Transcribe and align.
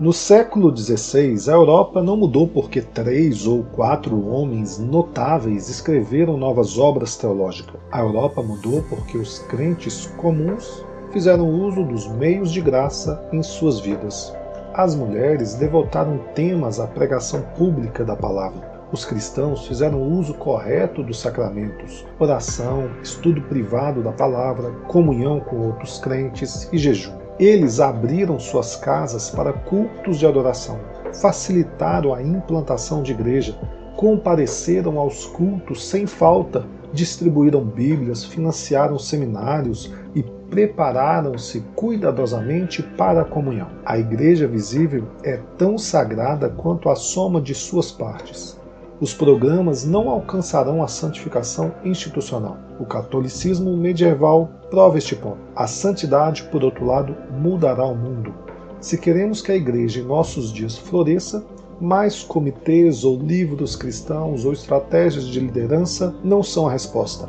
No 0.00 0.14
século 0.14 0.74
XVI, 0.74 1.50
a 1.50 1.52
Europa 1.52 2.02
não 2.02 2.16
mudou 2.16 2.48
porque 2.48 2.80
três 2.80 3.46
ou 3.46 3.64
quatro 3.64 4.30
homens 4.30 4.78
notáveis 4.78 5.68
escreveram 5.68 6.38
novas 6.38 6.78
obras 6.78 7.18
teológicas. 7.18 7.78
A 7.92 8.00
Europa 8.00 8.42
mudou 8.42 8.82
porque 8.88 9.18
os 9.18 9.40
crentes 9.40 10.06
comuns 10.16 10.82
fizeram 11.12 11.46
uso 11.50 11.84
dos 11.84 12.08
meios 12.12 12.50
de 12.50 12.62
graça 12.62 13.22
em 13.30 13.42
suas 13.42 13.78
vidas. 13.78 14.34
As 14.72 14.94
mulheres 14.94 15.52
devotaram 15.56 16.16
temas 16.34 16.80
à 16.80 16.86
pregação 16.86 17.42
pública 17.58 18.02
da 18.02 18.16
palavra. 18.16 18.86
Os 18.90 19.04
cristãos 19.04 19.66
fizeram 19.66 20.02
uso 20.02 20.32
correto 20.32 21.02
dos 21.02 21.20
sacramentos, 21.20 22.06
oração, 22.18 22.88
estudo 23.02 23.42
privado 23.42 24.02
da 24.02 24.12
palavra, 24.12 24.70
comunhão 24.88 25.40
com 25.40 25.58
outros 25.58 25.98
crentes 25.98 26.70
e 26.72 26.78
jejum. 26.78 27.29
Eles 27.40 27.80
abriram 27.80 28.38
suas 28.38 28.76
casas 28.76 29.30
para 29.30 29.50
cultos 29.50 30.18
de 30.18 30.26
adoração, 30.26 30.78
facilitaram 31.22 32.12
a 32.12 32.22
implantação 32.22 33.02
de 33.02 33.12
igreja, 33.12 33.58
compareceram 33.96 34.98
aos 34.98 35.24
cultos 35.24 35.88
sem 35.88 36.06
falta, 36.06 36.66
distribuíram 36.92 37.64
Bíblias, 37.64 38.26
financiaram 38.26 38.98
seminários 38.98 39.90
e 40.14 40.22
prepararam-se 40.22 41.60
cuidadosamente 41.74 42.82
para 42.82 43.22
a 43.22 43.24
comunhão. 43.24 43.68
A 43.86 43.98
igreja 43.98 44.46
visível 44.46 45.06
é 45.24 45.38
tão 45.56 45.78
sagrada 45.78 46.50
quanto 46.50 46.90
a 46.90 46.94
soma 46.94 47.40
de 47.40 47.54
suas 47.54 47.90
partes 47.90 48.59
os 49.00 49.14
programas 49.14 49.84
não 49.86 50.10
alcançarão 50.10 50.82
a 50.82 50.88
santificação 50.88 51.72
institucional. 51.82 52.58
O 52.78 52.84
catolicismo 52.84 53.74
medieval 53.74 54.50
prova 54.70 54.98
este 54.98 55.16
ponto. 55.16 55.38
A 55.56 55.66
santidade, 55.66 56.42
por 56.44 56.62
outro 56.62 56.84
lado, 56.84 57.16
mudará 57.30 57.84
o 57.84 57.96
mundo. 57.96 58.34
Se 58.78 58.98
queremos 58.98 59.40
que 59.40 59.50
a 59.50 59.56
igreja 59.56 60.00
em 60.00 60.04
nossos 60.04 60.52
dias 60.52 60.76
floresça, 60.76 61.42
mais 61.80 62.22
comitês 62.22 63.02
ou 63.02 63.16
livros 63.18 63.74
cristãos 63.74 64.44
ou 64.44 64.52
estratégias 64.52 65.26
de 65.26 65.40
liderança 65.40 66.14
não 66.22 66.42
são 66.42 66.68
a 66.68 66.72
resposta. 66.72 67.26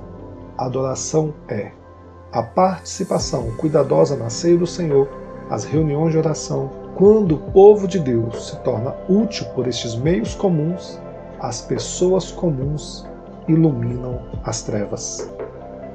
A 0.58 0.66
adoração 0.66 1.34
é. 1.48 1.72
A 2.34 2.44
participação 2.44 3.50
cuidadosa 3.56 4.18
na 4.18 4.30
ceia 4.30 4.58
do 4.58 4.68
Senhor, 4.68 5.08
as 5.50 5.64
reuniões 5.64 6.12
de 6.12 6.18
oração, 6.18 6.70
quando 6.96 7.36
o 7.36 7.52
povo 7.52 7.88
de 7.88 8.00
Deus 8.00 8.50
se 8.50 8.60
torna 8.60 8.94
útil 9.08 9.46
por 9.56 9.68
estes 9.68 9.96
meios 9.96 10.36
comuns, 10.36 11.00
as 11.42 11.62
pessoas 11.62 12.32
comuns 12.32 13.06
iluminam 13.48 14.22
as 14.44 14.62
trevas. 14.62 15.32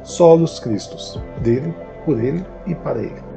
Solos 0.02 0.58
Cristos, 0.58 1.20
dele, 1.42 1.75
por 2.05 2.22
ele 2.22 2.44
e 2.66 2.75
para 2.75 3.00
ele. 3.00 3.36